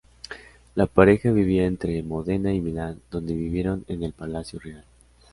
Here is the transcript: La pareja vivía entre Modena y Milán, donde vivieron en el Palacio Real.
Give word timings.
La 0.73 0.87
pareja 0.87 1.31
vivía 1.31 1.67
entre 1.67 2.01
Modena 2.01 2.51
y 2.51 2.59
Milán, 2.59 2.99
donde 3.11 3.35
vivieron 3.35 3.85
en 3.87 4.01
el 4.01 4.13
Palacio 4.13 4.57
Real. 4.57 4.83